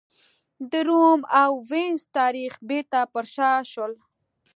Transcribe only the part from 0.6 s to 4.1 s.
د روم او وینز تاریخ بېرته پر شا شول.